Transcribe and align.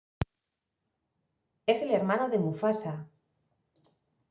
Es 1.67 1.83
el 1.83 1.91
hermano 1.91 2.27
de 2.29 2.39
Mufasa. 2.39 3.07